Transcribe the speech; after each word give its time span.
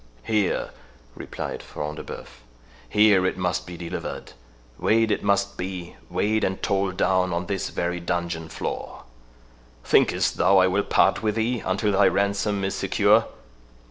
"Here," 0.23 0.71
replied 1.13 1.61
Front 1.61 1.97
de 1.97 2.03
Bœuf, 2.03 2.25
"here 2.89 3.23
it 3.27 3.37
must 3.37 3.67
be 3.67 3.77
delivered—weighed 3.77 5.11
it 5.11 5.21
must 5.23 5.57
be—weighed 5.59 6.43
and 6.43 6.59
told 6.63 6.97
down 6.97 7.31
on 7.31 7.45
this 7.45 7.69
very 7.69 7.99
dungeon 7.99 8.49
floor.—Thinkest 8.49 10.37
thou 10.37 10.57
I 10.57 10.65
will 10.65 10.81
part 10.81 11.21
with 11.21 11.35
thee 11.35 11.59
until 11.63 11.91
thy 11.91 12.07
ransom 12.07 12.63
is 12.63 12.73
secure?" 12.73 13.27